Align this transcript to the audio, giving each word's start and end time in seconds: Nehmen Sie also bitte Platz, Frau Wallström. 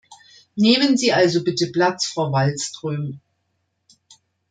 Nehmen 0.55 0.97
Sie 0.97 1.13
also 1.13 1.43
bitte 1.43 1.67
Platz, 1.67 2.07
Frau 2.07 2.31
Wallström. 2.31 3.21